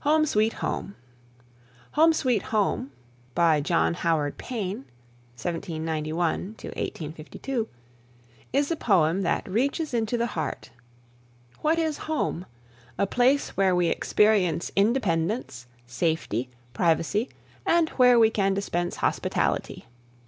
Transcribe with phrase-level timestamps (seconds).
[0.00, 0.96] HOME, SWEET HOME!
[1.92, 2.90] "Home, Sweet Home"
[3.62, 4.78] (John Howard Payne,
[5.38, 7.68] 1791 1852)
[8.52, 10.70] is a poem that reaches into the heart.
[11.60, 12.46] What is home?
[12.98, 17.28] A place where we experience independence, safety, privacy,
[17.64, 19.84] and where we can dispense hospitality.